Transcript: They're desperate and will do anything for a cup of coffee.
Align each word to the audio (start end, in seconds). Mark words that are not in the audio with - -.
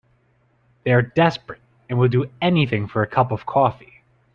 They're 0.83 1.03
desperate 1.03 1.61
and 1.87 1.99
will 1.99 2.07
do 2.07 2.31
anything 2.41 2.87
for 2.87 3.03
a 3.03 3.07
cup 3.07 3.31
of 3.31 3.45
coffee. 3.45 4.01